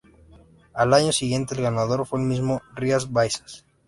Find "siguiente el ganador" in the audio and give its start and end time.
1.11-2.07